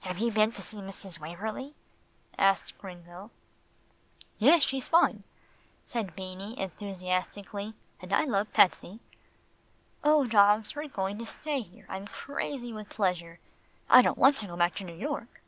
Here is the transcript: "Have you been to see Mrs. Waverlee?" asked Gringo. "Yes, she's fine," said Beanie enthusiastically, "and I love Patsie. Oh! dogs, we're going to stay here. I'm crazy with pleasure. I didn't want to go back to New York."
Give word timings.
"Have 0.00 0.18
you 0.18 0.32
been 0.32 0.50
to 0.50 0.60
see 0.60 0.78
Mrs. 0.78 1.20
Waverlee?" 1.20 1.74
asked 2.36 2.76
Gringo. 2.78 3.30
"Yes, 4.40 4.64
she's 4.64 4.88
fine," 4.88 5.22
said 5.84 6.16
Beanie 6.16 6.58
enthusiastically, 6.58 7.74
"and 8.00 8.12
I 8.12 8.24
love 8.24 8.52
Patsie. 8.52 8.98
Oh! 10.02 10.26
dogs, 10.26 10.74
we're 10.74 10.88
going 10.88 11.16
to 11.18 11.26
stay 11.26 11.60
here. 11.60 11.86
I'm 11.88 12.08
crazy 12.08 12.72
with 12.72 12.88
pleasure. 12.88 13.38
I 13.88 14.02
didn't 14.02 14.18
want 14.18 14.38
to 14.38 14.48
go 14.48 14.56
back 14.56 14.74
to 14.74 14.84
New 14.84 14.96
York." 14.96 15.40